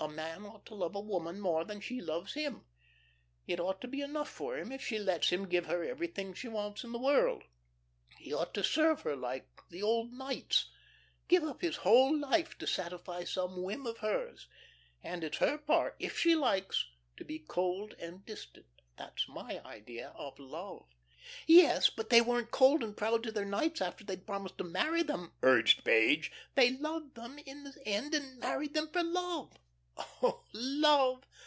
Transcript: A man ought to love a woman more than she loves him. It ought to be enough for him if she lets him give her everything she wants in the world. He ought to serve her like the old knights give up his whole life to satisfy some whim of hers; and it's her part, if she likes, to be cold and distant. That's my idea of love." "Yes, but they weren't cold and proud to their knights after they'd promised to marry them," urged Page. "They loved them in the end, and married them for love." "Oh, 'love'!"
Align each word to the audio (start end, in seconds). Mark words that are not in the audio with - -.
A 0.00 0.08
man 0.08 0.44
ought 0.44 0.66
to 0.66 0.74
love 0.74 0.94
a 0.96 1.00
woman 1.00 1.40
more 1.40 1.64
than 1.64 1.80
she 1.80 1.98
loves 2.00 2.34
him. 2.34 2.66
It 3.46 3.58
ought 3.60 3.80
to 3.80 3.88
be 3.88 4.02
enough 4.02 4.28
for 4.28 4.58
him 4.58 4.70
if 4.70 4.82
she 4.82 4.98
lets 4.98 5.30
him 5.30 5.48
give 5.48 5.64
her 5.64 5.82
everything 5.82 6.34
she 6.34 6.46
wants 6.48 6.84
in 6.84 6.92
the 6.92 6.98
world. 6.98 7.44
He 8.18 8.30
ought 8.34 8.52
to 8.54 8.64
serve 8.64 9.02
her 9.02 9.16
like 9.16 9.46
the 9.70 9.82
old 9.82 10.12
knights 10.12 10.68
give 11.26 11.42
up 11.44 11.62
his 11.62 11.76
whole 11.76 12.14
life 12.14 12.58
to 12.58 12.66
satisfy 12.66 13.24
some 13.24 13.62
whim 13.62 13.86
of 13.86 13.98
hers; 13.98 14.46
and 15.02 15.24
it's 15.24 15.38
her 15.38 15.56
part, 15.56 15.94
if 16.00 16.18
she 16.18 16.34
likes, 16.34 16.84
to 17.16 17.24
be 17.24 17.38
cold 17.38 17.94
and 17.98 18.26
distant. 18.26 18.66
That's 18.98 19.26
my 19.28 19.62
idea 19.64 20.12
of 20.16 20.38
love." 20.38 20.86
"Yes, 21.46 21.88
but 21.88 22.10
they 22.10 22.20
weren't 22.20 22.50
cold 22.50 22.82
and 22.82 22.94
proud 22.96 23.22
to 23.22 23.32
their 23.32 23.46
knights 23.46 23.80
after 23.80 24.04
they'd 24.04 24.26
promised 24.26 24.58
to 24.58 24.64
marry 24.64 25.02
them," 25.04 25.32
urged 25.42 25.82
Page. 25.82 26.30
"They 26.56 26.72
loved 26.72 27.14
them 27.14 27.38
in 27.38 27.64
the 27.64 27.72
end, 27.86 28.12
and 28.12 28.38
married 28.38 28.74
them 28.74 28.88
for 28.90 29.02
love." 29.02 29.52
"Oh, 29.96 30.42
'love'!" 30.52 31.22